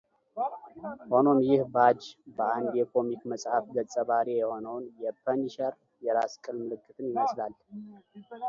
[1.11, 2.01] ሆኖም ይህ ባጅ
[2.37, 5.73] በአንድ የኮሚክ መጽሃፍ ገጸ ባህሪ የሆነውን ‘የፐኒሸር’
[6.07, 7.55] የራስ ቅል ምልክትን ይመስላል።